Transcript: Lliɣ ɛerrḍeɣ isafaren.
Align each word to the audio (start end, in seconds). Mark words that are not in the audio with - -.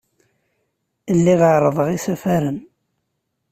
Lliɣ 1.17 1.41
ɛerrḍeɣ 1.49 1.87
isafaren. 1.97 2.57